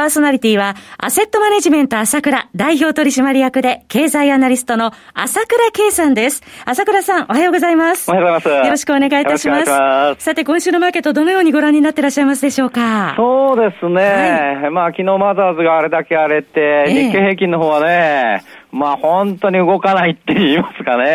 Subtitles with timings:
[0.00, 6.42] パーソナリティは、アセットマネジメント朝倉代表取締役で、経済アナリストの朝倉慶さんです。
[6.64, 8.10] 朝倉さん、おはようございます。
[8.10, 8.64] おはようございます。
[8.64, 9.70] よろしくお願いいたします。
[9.70, 13.12] ますさて、今週のマーケット、どのようにご覧になってらっしゃいますでしょうか？
[13.18, 14.58] そうですね。
[14.62, 21.04] はい、まあ、昨日マザーズがあれだけ荒れて、えー、日経平均の方はね、まあ本当に動かないって言いますかね。
[21.04, 21.08] は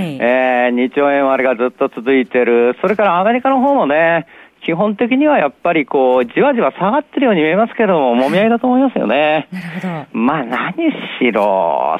[0.00, 2.78] い、えー、2兆円割がずっと続いてる。
[2.80, 4.26] それからアメリカの方もね、
[4.64, 9.48] 基本的にはやっぱりこう、じわじわ下がってるように見えますけども、 もみ合いだと思いますよね。
[9.52, 9.88] なるほど。
[10.12, 10.72] まあ何
[11.18, 11.98] しろ、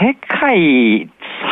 [0.00, 1.08] 世界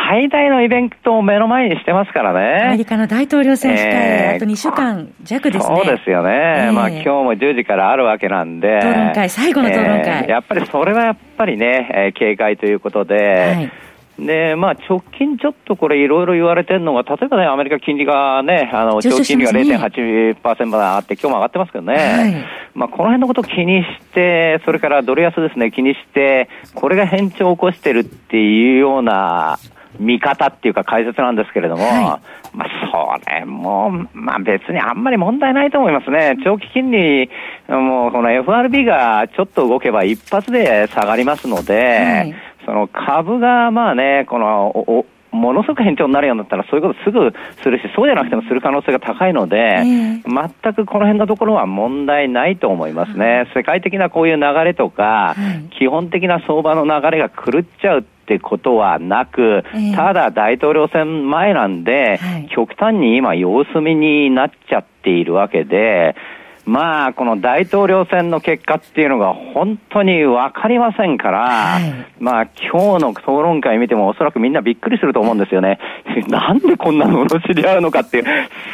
[0.07, 2.63] 最大のイベントを目の前にしてますからね。
[2.67, 5.75] アメリカの大統領選控え、えー、あと2週間弱ですね。
[5.75, 6.31] そうですよね。
[6.67, 8.77] えー、まあ今日も10時からあるわけなんで。
[8.77, 10.23] 討論会、最後の討論会。
[10.23, 13.71] えー、やっぱりそれはやっぱりね、えー、警戒ということで、はい
[14.19, 21.95] で、まあ、直近ちょっとこれいろいろ言われてるのが、例えばね、アメリカ金利がね、あの、長期金利が0.8%まで上がって、今日も上がってますけどね。
[21.95, 29.57] はい、まあ、この辺のことを気にして、それからドル安ですね、気にして、これが変調を起こしてるっていうような、
[29.99, 36.37] 見方っていうか解説なんですけれども、はい、まあ、それも、まあ別にあんまり問題ないと思いますね。
[36.43, 37.29] 長期金利、
[37.67, 53.49] もうこの FRB がちょっと動けば一発で下がりますので、はいその株がまあね、このおものすごく変調になるようになったら、そういうことすぐするし、そうじゃなくてもする可能性が高いので、えー、全くこの辺のところは問題ないと思いますね。
[53.55, 66.15] 世界的なこういう流れとか、はい、基本的な相場の流れが狂っちゃうってことはなく、えー、ただ大統領選前なんで、はい、極端に今様子見になっちゃっているわけで、
[66.65, 75.79] まあ、この大統領選の結果っていうのが本当にわかりませんから、はい、まあ、今日の討論会見てもおそらくみんなびっくりすると思うんですよね。
[76.27, 78.25] なんでこんなの知り合うのかっていう、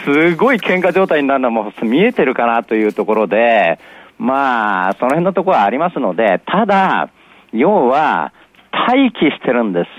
[0.03, 3.79] すごい喧嘩状態になるのはもう見えてるかなというところで、
[4.19, 7.09] まあ、その辺のところはありますので、ただ、
[7.53, 8.33] 要は、
[8.71, 9.89] 待機してるんです。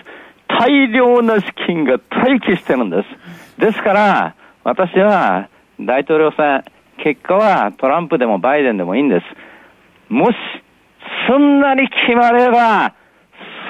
[0.47, 3.61] 大量な資金が待機してるんです。
[3.61, 5.49] ですから、私は
[5.81, 6.65] 大統領選、
[7.03, 10.13] 結果はトランプでもバイデンでもいいんです。
[10.13, 10.37] もし、
[11.29, 12.95] すんなり決まれば、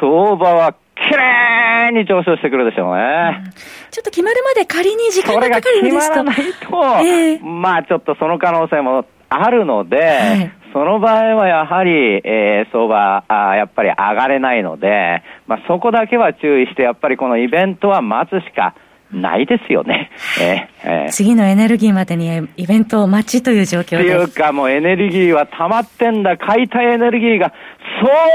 [0.00, 3.44] 相場はきれいに上昇してくるでしょうね。
[3.90, 6.14] ちょっと決まるまで仮に時間がかかるんですと。
[6.14, 11.90] それが決まらないと、えー、まあちょっとその可能性もあるので、はい、その場合はやはり、
[12.24, 18.74] えー、相場あ、やっぱり上がれないので、まあそこだけは注意して、やっぱりこのイベントは待つしか
[19.12, 20.10] ないですよね。
[20.40, 23.94] えー、えー、次のエネルギーまでにイベントを待ちという状況です。
[23.96, 27.52] というかもうエネルギーは溜まってんだ、買いたいエネルギーが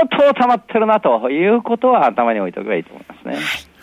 [0.10, 3.36] 相当溜まってるなということは頭に置いておけばいいと思いますね。
[3.36, 3.76] はい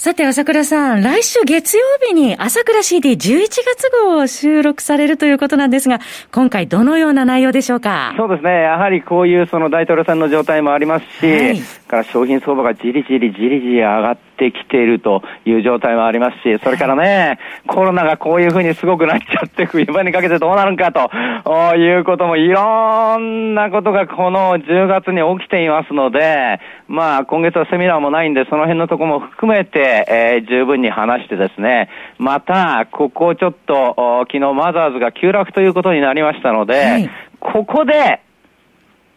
[0.00, 5.98] さて、朝倉さん、来週月曜日に朝倉 CD11 月号を収録されるということなんですが、
[6.32, 8.14] 今回どのような内容でしょうか？
[8.16, 8.62] そうですね。
[8.62, 38.20] やはりこういうその大統領選の状態もありますし、はい、から商品相場がじりじりじりじり上がってきているという状態もありますし、それからね、コロナがこういうふうにすごくなっちゃって冬場にかけてどうなるかということもいろんなことがこの10月に起きていますので、まあ今月はセミナーもないんで、その辺のところも含めて、えー、十分に話してですね、また、ここをちょっと、昨日マザーズが急落ということになりましたので、はい、ここで、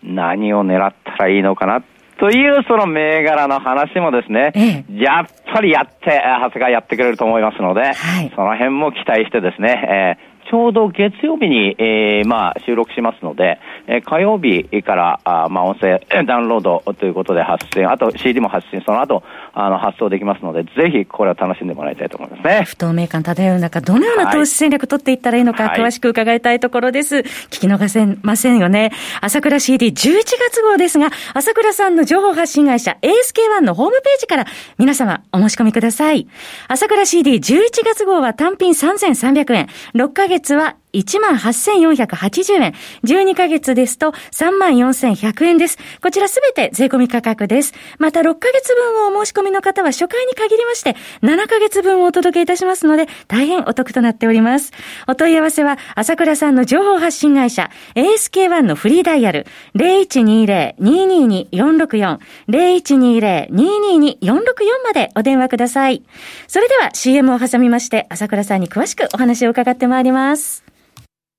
[0.03, 1.83] 何を狙ったらいいのかな
[2.23, 19.23] というその銘柄の話もですね、ええ、やっぱりやって、長谷川やってくれると思いますので、はい、その辺も期待してですね、えーちょうど月曜日に、えー、まあ、収録しますので、えー、火曜日から、あまあ、音声 ダウンロードということで発信、あと CD も発信、その後、
[19.53, 22.63] あの、発送できますので、ぜひこれを楽しんでもらいたいと思いますね。
[22.65, 27.17] 不透明感漂う中、どのような投資戦略を取っていったらいいのか、はい、詳しく伺いたいところです。
[27.17, 28.91] 聞き逃せませんよね。
[29.21, 34.45] 朝倉 CD11 月号ですが、朝倉さんの情報発信会社 ASK1 のホームページから
[34.77, 36.27] 皆様お申し込みください。
[36.67, 42.73] 朝倉 CD11 月号は単品3300円、6ヶ月は18,480円。
[43.03, 45.77] 12ヶ月ですと34,100円です。
[46.01, 47.73] こちらすべて税込み価格です。
[47.97, 54.71] また6ヶ月分をお申し込みの方は初回に限りまして7ヶ月分をお届けいたしますので大変お得となっております。
[55.07, 62.19] お問い合わせは朝倉さんの情報発信会社 ASK1 のフリーダイヤル0120-222-464
[62.49, 66.03] 0120-222-464までお電話ください。
[66.47, 70.63] それでは CM を挟みまして朝倉さんに詳しくお話を伺ってまいります。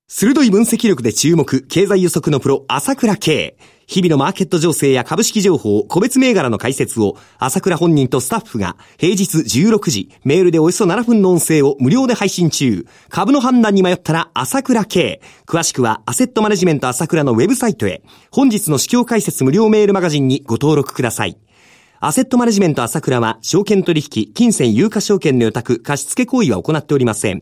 [0.07, 3.57] 鋭い分析力で注目、経済予測のプロ、朝倉慶。
[3.87, 12.85] 日々のマーケット情勢や株式情報、個別銘柄の解説を、朝倉本人とスタッフが、平日16時、メールでおよそ7分の音声を無料で配信中。
[13.09, 15.21] 株の判断に迷ったら、朝倉慶。
[15.47, 18.03] 詳しくは、アセットマネジメント朝倉のウェブサイトへ。
[18.31, 21.35] 本日の市況解説無料メールマガジンにご登録ください。
[21.99, 27.41] アセットマネジメント朝倉は、証券取引、金銭有価証券の予託、貸付行為は行っておりません。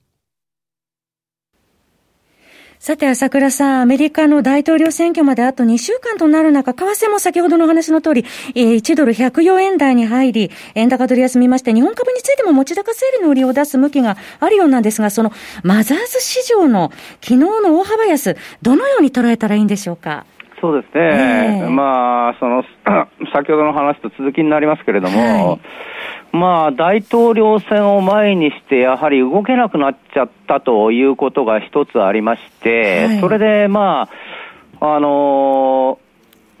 [2.81, 8.25] さて、朝倉さん、アメリカの大統領選挙まであと2週間となる中、為替も先ほどの話の通り、
[8.55, 15.31] えー、1ドル104円台に入り、円高ドル安みまして、日本株についても持ち高セールの売りを出す向きがあるようなんですが、その
[15.61, 16.89] マザーズ市場の
[17.21, 20.25] 昨日の大幅安、どのように捉えたらいいんでしょうか？
[20.59, 22.63] そうですね、えー、まあ、その
[23.31, 25.61] 先ほどの話と続きになりますけれども、はい
[26.31, 34.09] まあ、大統領選を前にして、やはり動けなくなっちゃったということが一つありまして、はい、それで、ま
[34.79, 36.11] あ、あのー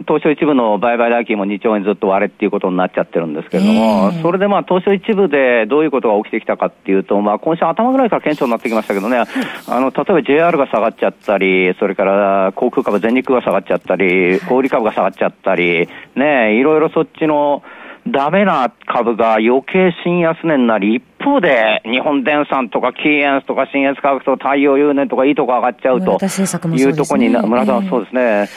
[0.07, 17.63] 東証一部の売買代金も2兆円ずっと割れっていうことになっちゃってるんですけれども、えー、それでまあ東証一部でどういうことが起きてきたかっていうと、まあ今週頭ぐらいから顕著になってきましたけどね、あの、例えば JR が下がっちゃったり、それから航空株、全日空が下がっちゃったり、小売株が下がっちゃったり、ね、いろいろそっちの、
[18.07, 28.47] ダメな株が余計新安値になり、一方で日本電産とかキーエンスとか新越科学とか太陽誘燃とかいいとこ上がっちゃうというところに、村田はそうですね。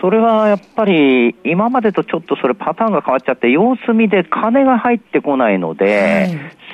[0.00, 6.28] それはやっぱり今までとちょっとそれパターンが変わっちゃって様子見で金が入ってこないので、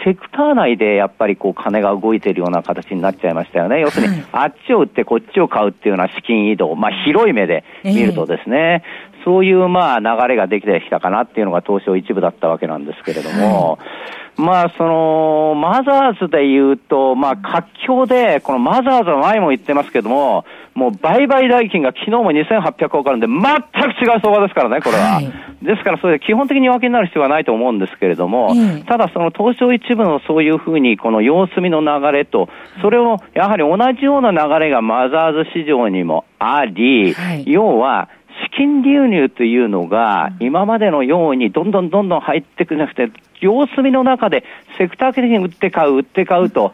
[0.04, 3.80] セクター内でやっぱりこう金が動いているような形になっちゃいましたよね。
[3.80, 8.82] 要するに、あっちを売ってこっちを買うっていうような資金移動、まあ広い目で見るとですね、
[9.24, 13.78] そういうまあ流れができてきたかなっていうのが東証一部だったわけなんですけれども、
[14.36, 20.44] まあその、マザーズで言うと、まあ活況で、このマザーズは前も言ってますけども、
[20.74, 25.16] もう売買代金が昨日も2800億あるんで、全く違う相場ですからね、これは。
[25.16, 25.30] はい、
[25.62, 28.54] ですから、それで基本的に分けになる必要はないと思うんですけれども、
[28.86, 32.48] ただその東証一部のそういうふうに、この様子見の流れと、
[32.80, 38.08] それをやはり同じような流れがマザーズ市場にもあり、はい、要は、
[38.44, 43.10] 資金流入というのが、今までのようにどんどんどんどん入ってくなくて、
[43.40, 44.44] 様子見の中で
[44.78, 46.72] セクター的に売って買う、売って買うと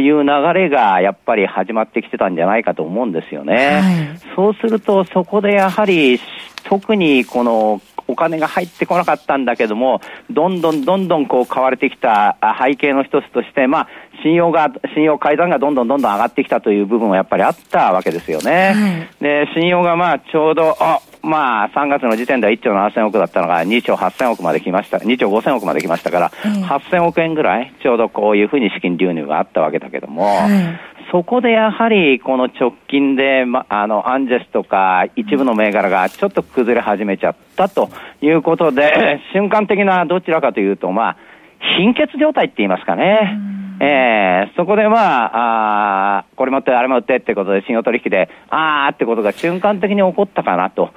[0.00, 3.80] いう流れがやっぱり始まってきてたんじゃないかと思うんですよね。
[3.80, 6.20] はい、そうすると、そこでやはり
[6.64, 7.80] 特にこの
[8.10, 13.88] お金が入ってこなかったんだけども、どんどんどんどんこう買われてきた背景の一つとして、まあ、
[14.22, 18.72] 信用が、信用改ざんがどんどんどんどん上がってきたという部分はやっぱりあったわけですよね。
[18.74, 37.90] はい、で、信用がまあ、ちょうど、あ、まあ、3月の時点では1兆7000億だったのが2兆8000億まで来ました、2兆5000億まで来ましたから、8000億円ぐらい、ちょうどこういうふうに資金流入があったわけだけども、はいそこでやはりこの直近で、ま、あの、アンジェスとか一部の銘柄がちょっと崩れ始めちゃったと
[38.22, 41.16] いうことで、瞬間的などちらかというと、まあ、
[41.76, 43.38] 貧血状態って言いますかね。
[43.82, 50.90] えー、そこでまあ、あこれ持ってあれ持ってってことで信用取引で、あーってことが瞬間的に起こったかなと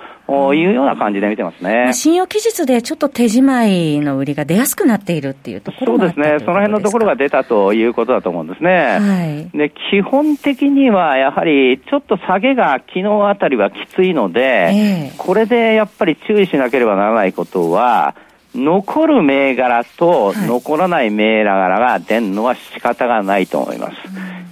[0.53, 1.93] いうような感じで見てますね。
[1.93, 6.39] 信用期日でちょっと手仕舞いの売りが出やすくなっているっていうところそうですね。
[6.39, 8.69] その辺のところが出たということだと思うんですね。
[8.69, 14.41] はい、で、基本的にはやはりちょっと下げが昨日あたりはきついので、
[14.73, 18.13] えー、これでやっぱり注意しなければならないことは、
[18.55, 23.95] 残る銘柄と残らない銘柄が出るのは仕方がないと思います。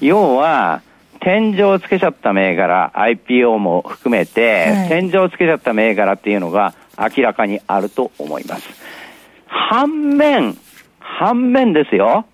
[0.01, 0.81] 要は、
[1.20, 8.67] 天井をつけちゃった銘柄、IPO も含めて、はい、天井をつけちゃった銘柄っていうのが明らかにあると思います。
[9.46, 10.58] 反面、
[11.00, 12.25] 反面ですよ。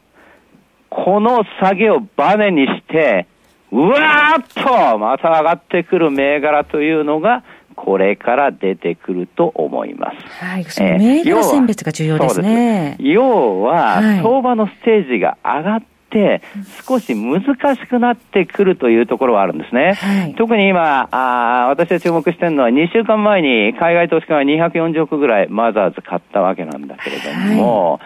[0.89, 3.27] この下げをバネにして、
[3.71, 7.43] うわーっとまた上がってくる銘柄というのが、
[7.77, 10.43] これから出てくると思います。
[10.43, 12.97] はい、その銘柄選別が重要ですね。
[12.99, 16.41] 要は、はい、相場のステージが上がっって
[16.87, 17.43] 少し難
[17.75, 19.93] しくなってくるというところはあるんですね。
[19.93, 27.99] はい、特に今あ、私が注目してるのは2週間前に海外投資家が240億ぐらいマザーズ買ったわけなんだけれども、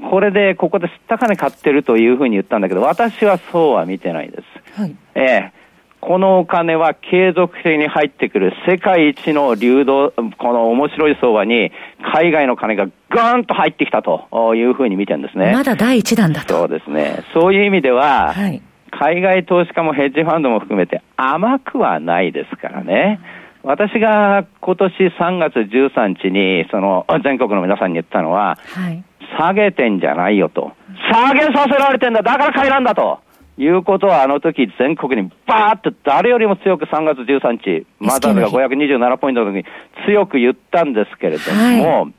[0.00, 4.38] はい、これでここで吸った金買ってるというふうに言ったんだけど、私はそうは見てないで
[4.74, 4.80] す。
[4.80, 5.63] はい、ええ
[6.06, 11.72] このお金は継続的に入ってくる世界一の流動、この面白い相場に
[12.14, 15.52] 海外の金がガーンと入ってきたというふうに見てるんですね。
[15.54, 16.58] まだ第一弾だと。
[16.58, 17.24] そうですね。
[17.32, 23.18] そういう意味では、はい、海外投資家もヘッジファンドも含めて甘くはないですからね。
[23.62, 29.02] 私が今年3月13日に、その全国の皆さんに言ったのは、はい、
[29.38, 30.72] 下げてんじゃないよと。
[31.10, 33.23] 下げさせられてんだ、だから買いなんだと。
[33.56, 38.34] いうことは、あの時全国にバーッと誰よりも強く3月13日、マザー。
[38.34, 39.64] ズが527ポイントの時に
[40.06, 42.14] 強く言ったんですけれども、はい、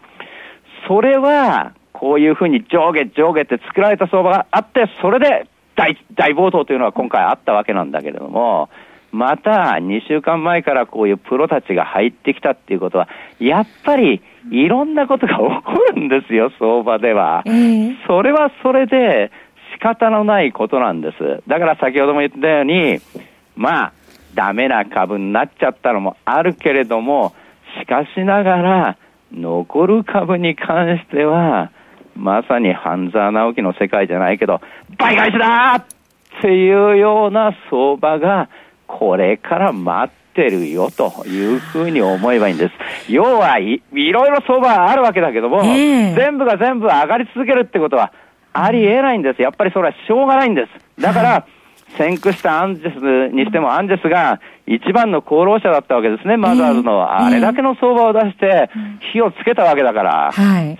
[0.87, 8.69] それは、こういうふうに上下上下って作られた相場があって、それで大大暴騰というのは今回あったわけなんだけれども、
[9.11, 13.07] また2週間前からこういうプロたちが入ってきたっていうことは、
[13.39, 17.43] やっぱりいろんなことが起こるんですよ、相場では。
[18.07, 19.31] それはそれで、
[19.75, 21.43] 仕方のないことなんです。
[21.47, 22.99] だから先ほども言ったように、
[23.55, 23.93] まあ、
[24.33, 27.33] ダメな株になっちゃったのもあるけれども、
[27.79, 28.97] しかしながら、
[29.33, 31.71] 残る株に関しては、
[32.15, 34.61] まさに半沢直樹の世界じゃないけど、
[34.97, 35.85] 倍返しだっ
[36.41, 38.49] ていうような相場が、
[38.87, 43.11] これから待ってるよというふうに思えばいいんです。
[43.11, 48.13] 要はいいろいろ相場あるわけだけども、えー、全部が全部上がり続けるってことは、
[48.55, 49.41] ありえないんです。
[49.41, 51.01] やっぱりそれはしょうがないんです。
[51.01, 51.45] だから、
[51.97, 57.19] 先駆したアンジェスにしてもアンジェスが一番の功労者だったわけですね、マザーズの。
[57.19, 58.69] あれだけの相場を出して
[59.13, 60.31] 火をつけたわけだから。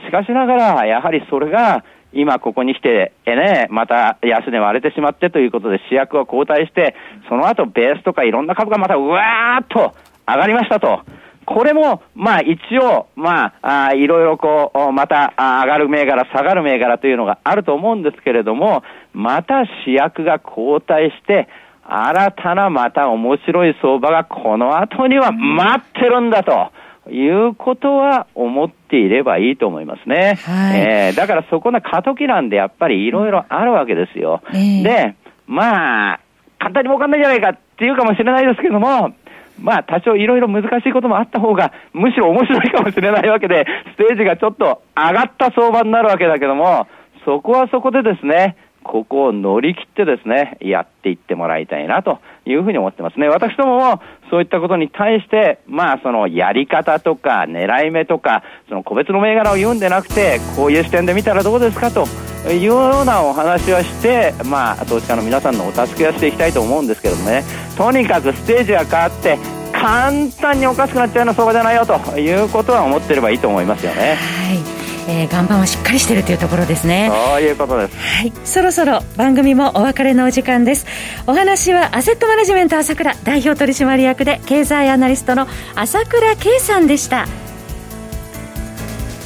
[0.05, 6.95] しかしながら、やはりそれが今ここに来て、えね、また安値割れてしまってということで主役は交代して、
[7.27, 9.93] その後ベースとかいろんな株がまたうわーっと
[10.27, 11.01] 上がりましたと。
[11.45, 18.83] これも、まあ一応、まあ、あいろいろこう、また上がる銘柄、下がる銘柄というのがあると思うんですけれども、
[19.13, 21.47] また主役が交代して、
[21.87, 26.71] 新たなまた面白い相場がこの後には待ってるんだと。
[27.07, 30.39] いうことは思っていればいいと思いますね。
[30.43, 34.41] はい、えー、だからそこの過渡期なんでやっぱりいろいろあるわけですよ。
[34.51, 36.19] えー、で、まあ、
[36.57, 39.13] 簡単に儲かんないじゃないかっていうかもしれないですけども、
[39.59, 46.87] まあ多少いろいろ難しいこともあった方が、むしろ面白いかもしれないわけで、ステージがちょっと上がった相場になるわけだけども、
[47.25, 53.27] そこはそこでですね、ここを乗り切ってですね、やっていってもらいたいなというふうに思ってますね。
[53.27, 62.05] 私どももそういったことに対して、まあそのやり方とか狙い目とか、その個別の銘柄を言うんでなくて、こういう視点で見たらどうですかと
[62.53, 67.43] いうようなお話はして、まあ投資家の皆さんのお助けはしていきたいと思うんですけどもね、
[67.77, 69.37] とにかくステージが変わって、
[69.71, 74.15] 簡単におかしくなっちゃうような相場じゃないよということは思ってればいいと思いますよね。
[74.15, 74.85] はい。
[75.07, 77.11] えー、岩盤はしっかりしているというところですね。
[77.11, 80.85] そういうことです、はい、そろそろ番組もお別れのお時間です。
[81.27, 87.27] お話はアセットマネジメント朝倉代表取締役で経済アナリストの朝倉圭さんでした。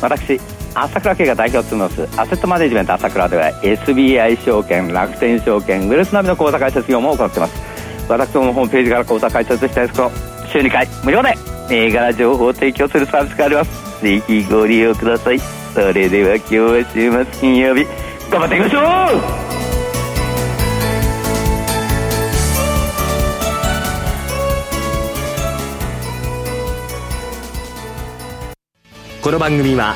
[0.02, 0.40] 私
[0.74, 2.20] 朝倉慶が代表を務めます。
[2.22, 7.54] アセットマネジメント朝倉では SBI 証券楽天証券ウェルスナビの口座開設業務を行っています。
[8.08, 10.12] 私どものホームページから口座開設したいですと
[10.52, 11.36] 週2回無料で
[11.70, 14.02] 銘柄情報を提供するサービスがあります。
[14.02, 15.40] ぜひご利用ください。
[15.40, 17.86] それでは今日は週末金曜日
[18.32, 19.50] 頑張っていきましょう!
[29.22, 29.96] この番組は